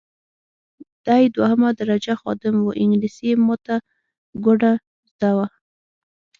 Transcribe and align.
دی 1.05 1.23
دوهمه 1.35 1.69
درجه 1.79 2.13
خادم 2.21 2.55
وو 2.59 2.77
انګلیسي 2.81 3.25
یې 3.31 3.35
ماته 3.47 3.75
ګوډه 4.43 4.71
زده 5.09 5.29
وه. 5.37 5.47